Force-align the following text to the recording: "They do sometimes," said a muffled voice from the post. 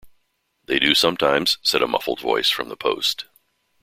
"They 0.65 0.79
do 0.79 0.95
sometimes," 0.95 1.59
said 1.61 1.83
a 1.83 1.87
muffled 1.87 2.21
voice 2.21 2.49
from 2.49 2.69
the 2.69 2.75
post. 2.75 3.25